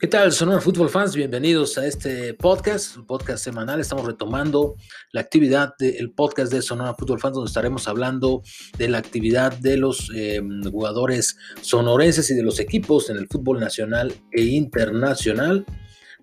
[0.00, 1.14] ¿Qué tal, Sonora Fútbol Fans?
[1.14, 3.80] Bienvenidos a este podcast, un podcast semanal.
[3.80, 4.76] Estamos retomando
[5.12, 8.40] la actividad del podcast de Sonora Fútbol Fans, donde estaremos hablando
[8.78, 13.60] de la actividad de los em, jugadores sonorenses y de los equipos en el fútbol
[13.60, 15.66] nacional e internacional.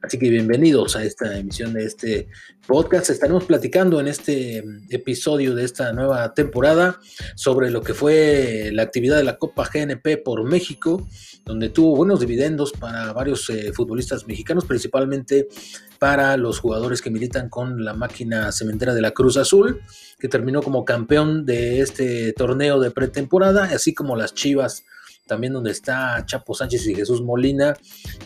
[0.02, 2.27] Así que bienvenidos a esta emisión de este
[2.68, 3.09] podcast.
[3.09, 7.00] Estaremos platicando en este episodio de esta nueva temporada
[7.36, 11.07] sobre lo que fue la actividad de la Copa GNP por México,
[11.46, 15.47] donde tuvo buenos dividendos para varios eh, futbolistas mexicanos, principalmente
[15.97, 19.82] para los jugadores que militan con la máquina cementera de la Cruz Azul,
[20.19, 24.83] que terminó como campeón de este torneo de pretemporada, así como las Chivas
[25.28, 27.76] también donde está Chapo Sánchez y Jesús Molina,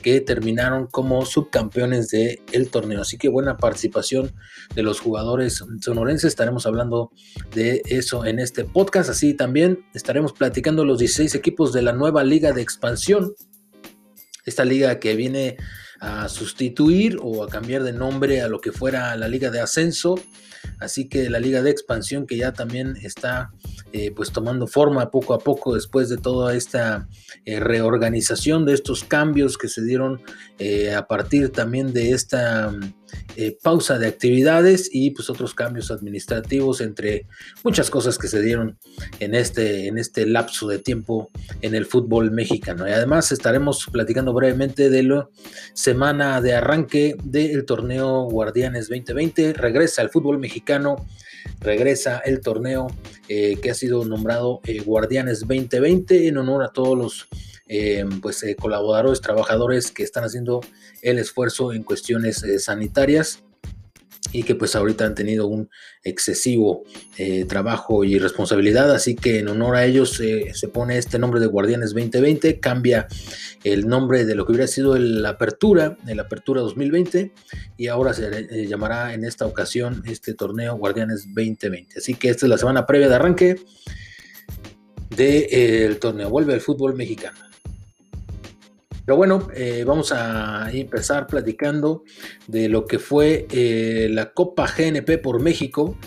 [0.02, 3.02] que terminaron como subcampeones del el torneo.
[3.02, 4.32] Así que buena participación
[4.76, 6.30] de los jugadores sonorenses.
[6.30, 7.12] Estaremos hablando
[7.54, 9.10] de eso en este podcast.
[9.10, 13.34] Así también estaremos platicando los 16 equipos de la nueva liga de expansión.
[14.46, 15.58] Esta liga que viene
[16.00, 20.16] a sustituir o a cambiar de nombre a lo que fuera la liga de ascenso
[20.80, 23.52] Así que la liga de expansión que ya también está
[23.94, 27.08] eh, pues tomando forma poco a poco después de toda esta
[27.46, 30.22] eh, reorganización de estos cambios que se dieron
[30.60, 32.72] eh, a partir también de esta
[33.64, 37.28] pausa de actividades y pues otros cambios administrativos entre
[37.64, 38.78] muchas cosas que se dieron
[39.20, 41.30] en este, en este lapso de tiempo
[41.62, 42.88] en el fútbol mexicano.
[42.88, 45.30] Y además estaremos platicando brevemente de la
[45.74, 49.54] semana de arranque del torneo Guardianes 2020.
[49.54, 51.08] Regresa al fútbol mexicano
[51.60, 52.88] regresa el torneo
[53.28, 57.28] eh, que ha sido nombrado eh, Guardianes 2020 en honor a todos los
[57.72, 60.62] eh, pues, colaboradores, trabajadores que están haciendo
[61.02, 63.44] el esfuerzo en cuestiones sanitarias
[64.34, 65.70] y que pues ahorita han tenido un
[66.04, 66.84] excesivo
[67.18, 71.48] eh, trabajo y responsabilidad, así que en honor a ellos se pone este nombre de
[71.48, 73.08] Guardianes 2020, cambia
[73.64, 77.34] el nombre de lo que hubiera sido la apertura, el apertura 2020
[77.78, 81.98] y ahora se eh, llamará en esta ocasión este torneo Guardianes 2020.
[81.98, 83.56] Así que esta es la semana previa de arranque
[85.10, 87.51] del eh, torneo, vuelve al fútbol mexicano.
[89.12, 92.06] Pero bueno, eh, vamos a empezar platicando
[92.48, 95.98] de lo que fue eh, la Copa GNP por México.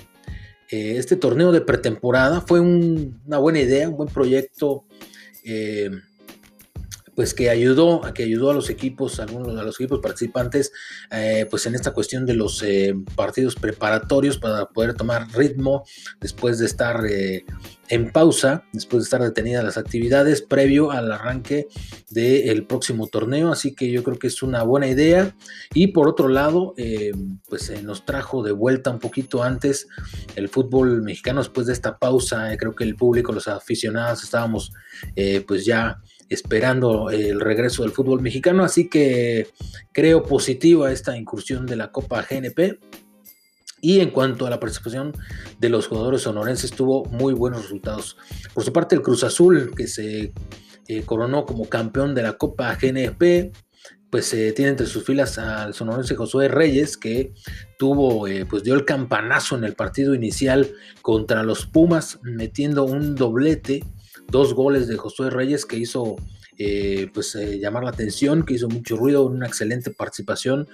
[0.71, 4.87] Eh, este torneo de pretemporada fue una buena idea, un buen proyecto
[7.15, 10.73] pues que ayudó a que ayudó a los equipos, algunos de los equipos participantes,
[11.11, 15.85] eh, pues en esta cuestión de los eh, partidos preparatorios para poder tomar ritmo
[16.21, 17.45] después de estar eh,
[17.89, 21.69] en pausa, después de estar detenidas las actividades previo al arranque
[22.11, 23.53] del próximo torneo.
[23.53, 25.35] Así que yo creo que es una buena idea.
[25.75, 26.75] Y por otro lado,
[27.49, 29.87] pues nos trajo de vuelta un poquito antes
[30.35, 32.57] el fútbol mexicano después de esta pausa.
[32.57, 34.73] creo que el público, los aficionados estábamos
[35.47, 39.49] pues ya esperando el regreso del fútbol mexicano, así que
[39.93, 42.79] creo positiva esta incursión de la Copa GNP.
[43.81, 45.13] Y en cuanto a la participación
[45.59, 48.17] de los jugadores sonorenses, tuvo muy buenos resultados.
[48.55, 50.33] Por su parte, el Cruz Azul, que se
[50.89, 53.53] eh, coronó como campeón de la Copa GNP,
[54.15, 57.33] pues eh, tiene entre sus filas al sonorense Josué Reyes, que
[57.79, 60.71] tuvo, eh, pues dio el campanazo en el partido inicial
[61.03, 63.83] contra los Pumas, metiendo un doblete
[64.29, 66.17] dos goles de Josué Reyes que hizo
[66.57, 70.69] eh, pues eh, llamar la atención, que hizo mucho ruido, una excelente participación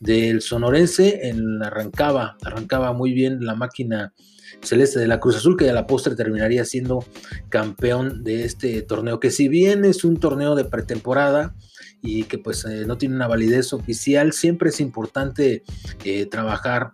[0.00, 4.14] del sonorense, en, arrancaba, arrancaba muy bien la máquina
[4.62, 7.04] celeste de la Cruz Azul, que a la postre terminaría siendo
[7.50, 11.54] campeón de este torneo, que si bien es un torneo de pretemporada,
[12.00, 15.64] y que pues eh, no tiene una validez oficial, siempre es importante
[16.30, 16.92] trabajar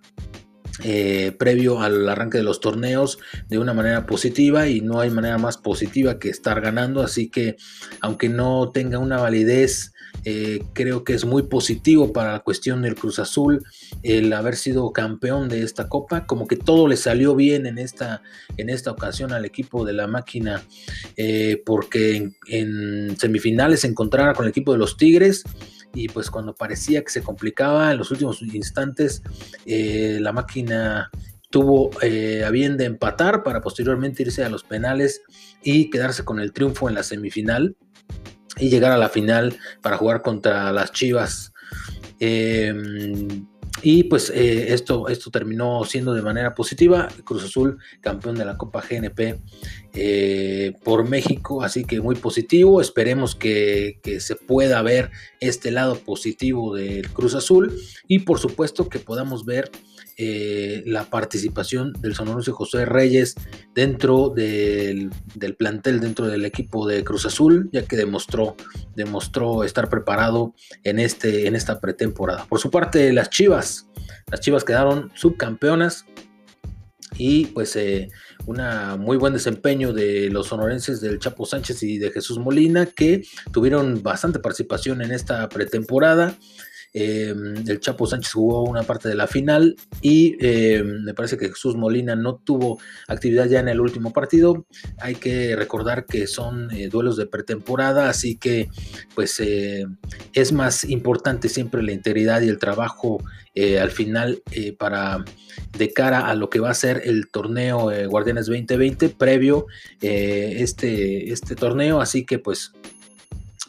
[0.83, 3.19] eh, previo al arranque de los torneos
[3.49, 7.03] de una manera positiva y no hay manera más positiva que estar ganando.
[7.03, 7.57] Así que
[8.01, 9.93] aunque no tenga una validez
[10.25, 13.65] eh, creo que es muy positivo para la cuestión del Cruz Azul
[14.03, 16.27] el haber sido campeón de esta copa.
[16.27, 18.23] Como que todo le salió bien en esta
[18.57, 20.63] en esta ocasión al equipo de la máquina
[21.17, 25.45] eh, porque en, en semifinales se encontrara con el equipo de los Tigres
[25.95, 29.23] y pues cuando parecía que se complicaba en los últimos instantes,
[29.67, 31.11] eh, la máquina
[31.51, 35.23] tuvo eh, a bien de empatar para posteriormente irse a los penales
[35.63, 37.77] y quedarse con el triunfo en la semifinal
[38.59, 41.53] y llegar a la final para jugar contra las Chivas.
[42.19, 43.47] Em,
[43.83, 47.09] y pues eh, esto, esto terminó siendo de manera positiva.
[47.25, 49.41] Cruz Azul, campeón de la Copa GNP
[49.95, 52.81] eh, por México, así que muy positivo.
[52.81, 55.11] Esperemos que, se pueda ver
[55.41, 57.77] este lado positivo del Cruz Azul
[58.09, 59.71] y por supuesto que podamos ver
[60.17, 63.35] eh, la participación del sonorense José Reyes
[63.75, 65.11] dentro del,
[65.59, 68.57] plantel, dentro del equipo de Cruz Azul, ya que demostró,
[68.95, 70.55] demostró estar preparado
[70.85, 72.47] en, este, en esta pretemporada.
[72.47, 73.89] Por su parte, las Chivas,
[74.31, 76.07] las Chivas quedaron subcampeonas
[77.17, 78.09] y pues eh,
[78.47, 78.61] un
[79.01, 83.23] muy buen desempeño de los sonorenses del Chapo Sánchez y de Jesús Molina que
[83.53, 86.37] tuvieron bastante participación en esta pretemporada.
[86.95, 91.49] Em, el Chapo Sánchez jugó una parte de la final y em, me parece que
[91.49, 92.79] Jesús Molina no tuvo
[93.09, 94.67] actividad ya en el último partido.
[94.99, 98.69] Hay que recordar que son eh, duelos de pretemporada, así que
[99.15, 99.87] pues eh,
[100.35, 103.23] es más importante siempre la integridad y el trabajo
[103.55, 104.43] eh, al final
[104.79, 105.25] para
[105.77, 109.67] de cara a lo que va a ser el torneo Guardianes 2020 previo
[110.01, 112.73] este, este torneo, así que pues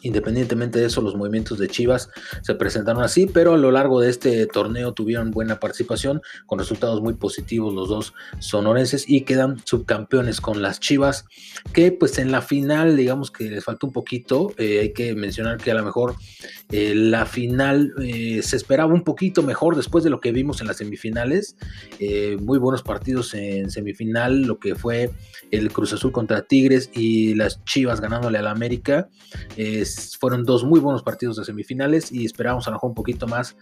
[0.04, 2.10] Independientemente de eso, los movimientos de Chivas
[2.42, 7.00] se presentaron así, pero a lo largo de este torneo tuvieron buena participación, con resultados
[7.00, 11.24] muy positivos los dos sonorenses y quedan subcampeones con las Chivas,
[11.72, 15.56] que pues en la final, digamos que les falta un poquito, eh, hay que mencionar
[15.56, 16.14] que a lo mejor
[16.70, 20.66] eh, la final eh, se esperaba un poquito mejor después de lo que vimos en
[20.66, 21.56] las semifinales,
[22.40, 25.10] muy buenos partidos en semifinal, lo que fue
[25.50, 29.08] el Cruz Azul contra Tigres y las Chivas ganándole al América
[30.18, 33.56] fueron dos muy buenos partidos de semifinales y esperábamos a lo mejor un poquito más,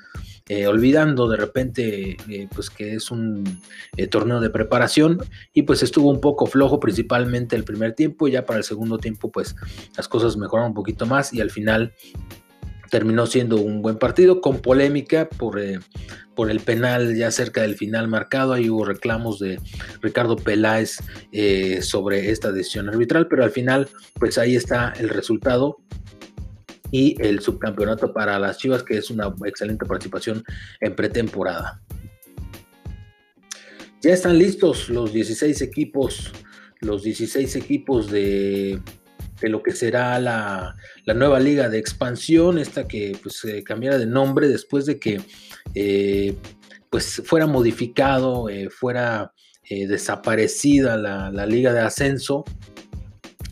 [0.48, 3.60] eh, olvidando de repente eh, pues que es un
[3.96, 5.18] eh, torneo de preparación
[5.52, 8.98] y pues estuvo un poco flojo principalmente el primer tiempo y ya para el segundo
[8.98, 9.56] tiempo pues
[9.96, 11.92] las cosas mejoraron un poquito más y al final
[12.90, 15.58] terminó siendo un buen partido con polémica por,
[16.34, 18.52] por el penal ya cerca del final marcado.
[18.52, 19.58] Ahí hubo reclamos de
[20.02, 20.98] Ricardo Peláez
[21.80, 23.88] sobre esta decisión arbitral, pero al final
[24.20, 25.78] pues ahí está el resultado
[26.92, 30.44] y el subcampeonato para las Chivas, que es una excelente participación
[30.80, 31.82] en pretemporada.
[34.02, 36.32] Ya están listos los 16 equipos,
[36.80, 38.78] los 16 equipos de,
[39.40, 44.86] lo que será la, nueva liga de expansión, esta que pues cambiara de nombre después
[44.86, 45.20] de que
[45.74, 46.36] eh,
[46.90, 49.32] pues fuera modificado, eh, fuera
[49.70, 52.44] eh, desaparecida la, la, liga de ascenso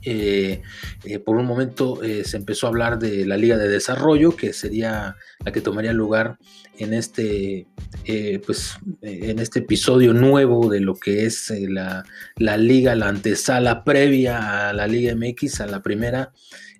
[0.03, 0.63] eh,
[1.05, 4.53] eh, por un momento eh, se empezó a hablar de la Liga de Desarrollo, que
[4.53, 6.39] sería la que tomaría lugar
[6.79, 7.67] en este,
[8.47, 12.05] pues, en este episodio nuevo de lo que es la,
[12.37, 16.33] la, liga, la antesala previa a la Liga MX, a la primera.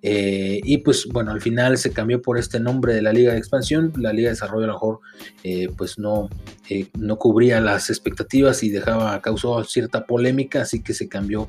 [0.03, 3.39] Eh, y pues bueno, al final se cambió por este nombre de la Liga de
[3.39, 3.93] Expansión.
[3.97, 5.01] La Liga de Desarrollo a lo mejor
[5.45, 6.29] eh, pues no,
[6.69, 11.49] eh, no cubría las expectativas y dejaba, causó cierta polémica, así que se cambió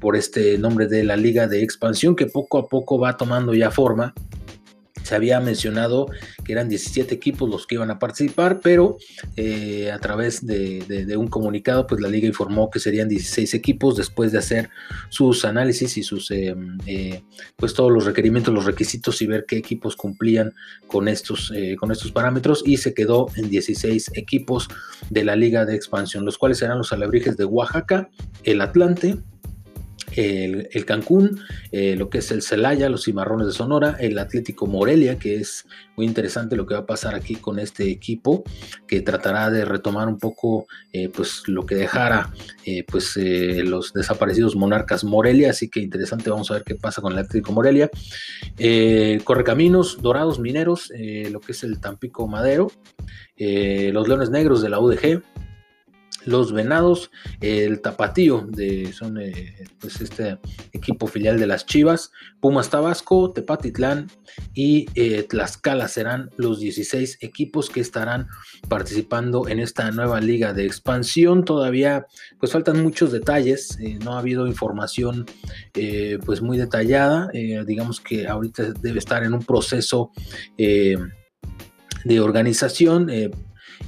[0.00, 3.70] por este nombre de la Liga de Expansión que poco a poco va tomando ya
[3.70, 4.14] forma
[5.10, 6.06] se había mencionado
[6.44, 8.96] que eran 17 equipos los que iban a participar, pero
[9.36, 14.30] eh, a través de, un comunicado, pues la liga informó que serían 16 equipos después
[14.30, 14.70] de hacer
[15.08, 16.54] sus análisis y sus, eh,
[16.86, 17.24] eh,
[17.56, 20.52] pues todos los requerimientos, los requisitos y ver qué equipos cumplían
[20.86, 24.68] con estos, con estos parámetros y se quedó en 16 equipos
[25.08, 28.08] de la liga de expansión, los cuales serán los alebrijes de Oaxaca,
[28.44, 29.16] el Atlante,
[30.16, 31.40] el, Cancún,
[31.72, 35.66] eh, lo que es el Celaya, los Cimarrones de Sonora, el Atlético Morelia, que es
[35.96, 38.44] muy interesante lo que va a pasar aquí con este equipo,
[38.86, 42.32] que tratará de retomar un poco eh, pues lo que dejara
[42.64, 47.12] eh, pues los desaparecidos monarcas Morelia, así que interesante, vamos a ver qué pasa con
[47.12, 47.90] el Atlético Morelia.
[49.24, 50.92] Correcaminos, Dorados Mineros,
[51.30, 52.70] lo que es el Tampico Madero,
[53.36, 55.22] los Leones Negros de la UDG,
[56.24, 57.10] los Venados,
[57.40, 60.38] el Tapatío, de, son eh, pues este
[60.72, 64.10] equipo filial de las Chivas, Pumas Tabasco, Tepatitlán
[64.54, 68.28] y eh, Tlaxcala serán los 16 equipos que estarán
[68.68, 71.44] participando en esta nueva liga de expansión.
[71.44, 72.06] Todavía
[72.38, 75.26] pues faltan muchos detalles, eh, no ha habido información
[76.24, 80.10] pues muy detallada, digamos que ahorita debe estar en un proceso
[80.56, 83.08] de organización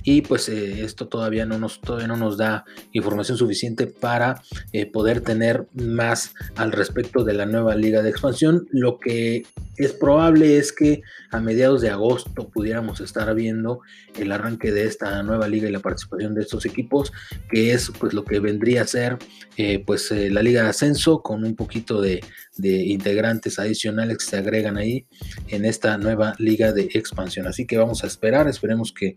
[0.04, 4.42] y pues eh, esto todavía no, nos, todavía no nos da información suficiente para
[4.72, 8.66] eh, poder tener más al respecto de la nueva liga de expansión.
[8.70, 9.44] Lo que
[9.76, 13.80] es probable es que a mediados de agosto pudiéramos estar viendo
[14.18, 17.12] el arranque de esta nueva liga y la participación de estos equipos,
[17.50, 19.18] que es pues lo que vendría a ser
[19.56, 22.20] eh, pues la liga de ascenso con un poquito de,
[22.56, 25.06] de integrantes adicionales que se agregan ahí
[25.48, 27.46] en esta nueva liga de expansión.
[27.46, 29.16] Así que vamos a esperar, esperemos que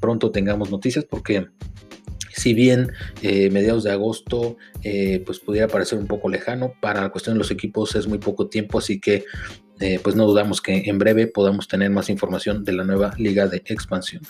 [0.00, 1.46] pronto tengamos noticias porque
[2.38, 7.10] si bien eh, mediados de agosto eh, pues pudiera parecer un poco lejano, para la
[7.10, 9.24] cuestión de los equipos es muy poco tiempo, así que
[9.80, 13.48] eh, pues no dudamos que en breve podamos tener más información de la nueva liga
[13.48, 14.22] de expansión.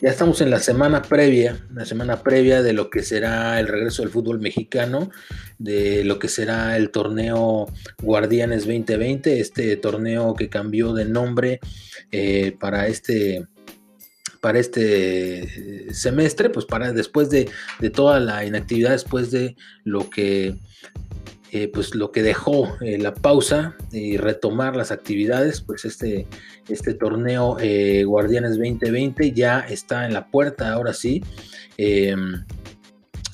[0.00, 4.02] Ya estamos en la semana previa, la semana previa de lo que será el regreso
[4.02, 5.10] del fútbol mexicano,
[5.58, 7.66] de lo que será el torneo
[8.00, 11.58] Guardianes 2020, este torneo que cambió de nombre
[12.60, 13.48] para este
[14.40, 17.50] para este eh, semestre, pues para después de,
[17.92, 20.54] toda la inactividad, después de lo que,
[21.52, 26.26] eh, pues lo que dejó eh, la pausa y retomar las actividades, pues este,
[26.68, 27.56] este torneo
[28.04, 31.22] Guardianes 2020 ya está en la puerta, ahora sí.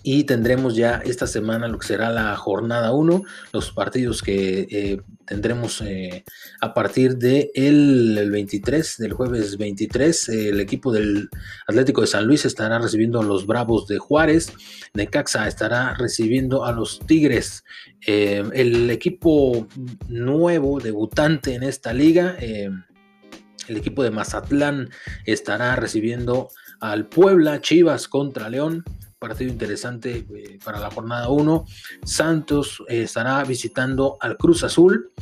[0.06, 3.23] Y tendremos ya esta semana lo que será la jornada 1,
[3.54, 6.25] los partidos que eh, tendremos eh,
[6.61, 10.28] a partir del el 23, del jueves 23.
[10.28, 11.30] el equipo del
[11.66, 14.52] Atlético de San Luis estará recibiendo a los Bravos de Juárez,
[14.92, 17.64] Necaxa estará recibiendo a los Tigres.
[18.06, 19.66] Eh, el equipo
[20.08, 24.90] nuevo, debutante en esta liga, el equipo de Mazatlán
[25.25, 28.84] estará recibiendo al Puebla, Chivas contra León
[29.28, 31.64] partido interesante eh, para la jornada 1.
[32.04, 35.12] Santos eh, estará visitando al Cruz Azul.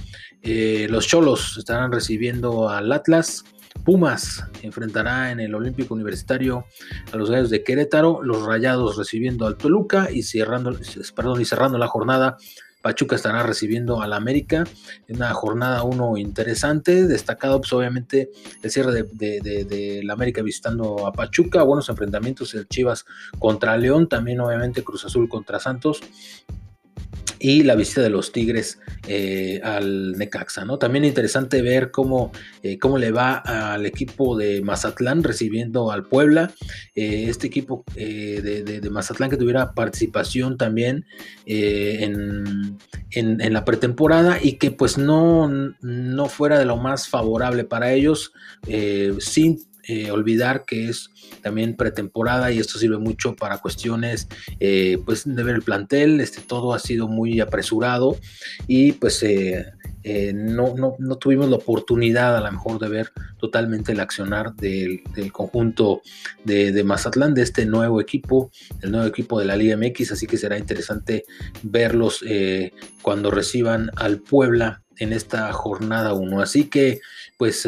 [0.42, 3.44] Eh, los Cholos estarán recibiendo al Atlas.
[3.85, 6.66] Pumas enfrentará en el Olímpico Universitario
[7.12, 8.25] a los Gallos de Querétaro.
[8.25, 10.76] Los Rayados recibiendo al Toluca y cerrando,
[11.14, 12.37] perdón, y cerrando la jornada
[12.83, 14.65] Pachuca estará recibiendo al América
[15.09, 18.31] en una jornada uno interesante, destacado pues obviamente
[18.62, 23.07] el cierre de, la América visitando a Pachuca, buenos enfrentamientos, el Chivas
[23.39, 26.01] contra León, también obviamente Cruz Azul contra Santos
[27.43, 30.79] y la visita de los Tigres eh, al Necaxa, ¿no?
[30.79, 32.31] También interesante ver cómo,
[32.63, 36.53] eh, cómo le va al equipo de Mazatlán recibiendo al Puebla,
[36.95, 41.05] eh, este equipo de, Mazatlán que tuviera participación también
[41.45, 42.79] en,
[43.11, 45.49] en, la pretemporada y que pues no,
[45.81, 48.33] no fuera de lo más favorable para ellos,
[49.19, 49.59] sin
[49.89, 51.11] eh, olvidar que es
[51.43, 54.29] también pretemporada y esto sirve mucho para cuestiones
[54.61, 58.17] eh, pues de ver el plantel, este, todo ha sido muy apresurado
[58.69, 59.73] y pues eh,
[60.35, 66.03] no, no, tuvimos la oportunidad a lo mejor de ver totalmente el accionar del, conjunto
[66.45, 70.29] de, de, Mazatlán, de este nuevo equipo, el nuevo equipo de la Liga MX, así
[70.29, 71.25] que será interesante
[71.65, 72.25] verlos
[73.03, 76.41] cuando reciban al Puebla en esta jornada 1.
[76.41, 77.01] Así que
[77.37, 77.67] pues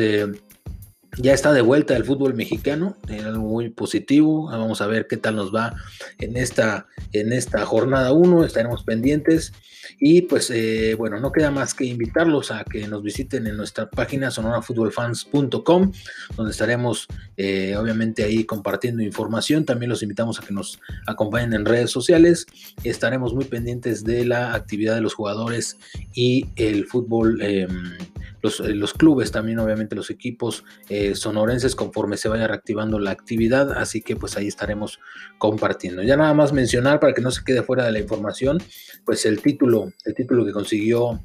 [1.19, 4.47] ya está de vuelta el fútbol mexicano, algo muy positivo.
[4.47, 5.75] Vamos a ver qué tal nos va
[6.19, 9.53] en esta, en esta jornada 1, estaremos pendientes.
[10.01, 13.89] Y pues eh, bueno, no queda más que invitarlos a que nos visiten en nuestra
[13.89, 15.93] página sonorafootballfans.com,
[16.37, 17.07] donde estaremos
[17.37, 19.65] eh, obviamente ahí compartiendo información.
[19.65, 22.47] También los invitamos a que nos acompañen en redes sociales.
[22.83, 25.77] Estaremos muy pendientes de la actividad de los jugadores
[26.13, 27.41] y el fútbol.
[27.43, 27.99] Em, eh,
[28.45, 34.03] los, clubes también, obviamente los equipos eh, sonorenses conforme se vaya reactivando la actividad, así
[34.03, 35.01] que pues ahí estaremos
[35.39, 36.03] compartiendo.
[36.03, 38.63] Ya nada más mencionar para que no se quede fuera de la información,
[39.05, 41.21] pues el título, el título que consiguió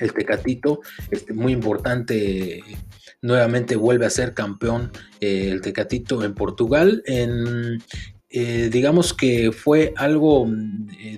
[0.00, 0.80] el Tecatito,
[1.10, 2.62] este, muy importante,
[3.20, 7.78] nuevamente vuelve a ser campeón eh, el Tecatito en Portugal, en,
[8.32, 10.48] digamos que fue algo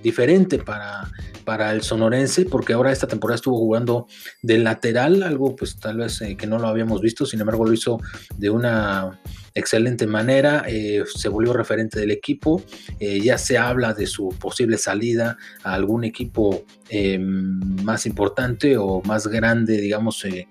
[0.01, 1.09] diferente para,
[1.45, 4.07] para el sonorense, porque ahora esta temporada estuvo jugando
[4.41, 7.71] de lateral, algo pues tal vez eh, que no lo habíamos visto, sin embargo lo
[7.71, 8.01] hizo
[8.35, 9.21] de una
[9.55, 12.61] excelente manera, eh, se volvió referente del equipo,
[12.99, 19.01] eh, ya se habla de su posible salida a algún equipo eh, más importante o
[19.03, 20.45] más grande, digamos, en,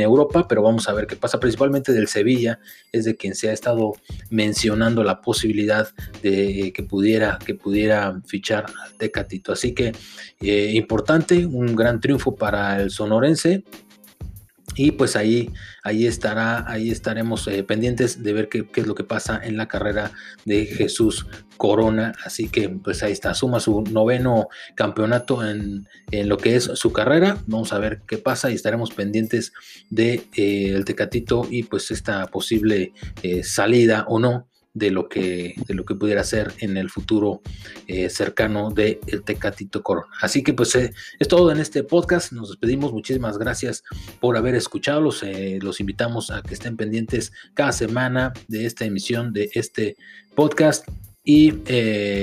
[0.00, 2.60] Europa, pero vamos a ver qué pasa, principalmente del Sevilla,
[2.92, 3.92] es de quien se ha estado
[4.28, 5.88] mencionando la posibilidad
[6.22, 9.52] de que pudiera, que pudiera fichar al Tecatito.
[9.52, 9.92] Así que
[10.40, 13.64] importante, un gran triunfo para el sonorense
[14.76, 15.50] y pues ahí,
[15.82, 19.68] ahí estará, ahí estaremos eh, pendientes de ver qué, es lo que pasa en la
[19.68, 20.12] carrera
[20.44, 22.12] de Jesús Corona.
[22.24, 27.38] Así que pues ahí está, suma su noveno campeonato en, lo que es su carrera.
[27.46, 29.52] Vamos a ver qué pasa y estaremos pendientes
[29.90, 35.74] de eh, Tecatito y pues esta posible eh, salida o no de lo que, de
[35.74, 37.42] lo que pudiera ser en el futuro
[37.86, 40.12] eh, cercano de el Tecatito Corona.
[40.20, 42.32] Así que pues eh, es todo en este podcast.
[42.32, 42.92] Nos despedimos.
[42.92, 43.82] Muchísimas gracias
[44.20, 45.00] por haber escuchado.
[45.00, 49.96] Los, eh, los invitamos a que estén pendientes cada semana de esta emisión de este
[50.34, 50.86] podcast
[51.22, 51.52] y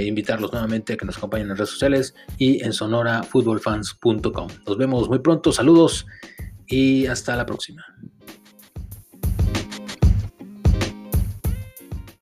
[0.07, 4.47] invitarlos nuevamente a que nos acompañen en redes sociales y en sonorafootballfans.com.
[4.65, 5.51] Nos vemos muy pronto.
[5.51, 6.07] Saludos
[6.65, 7.85] y hasta la próxima.